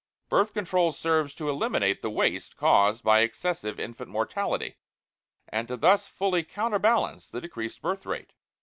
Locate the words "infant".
3.79-4.09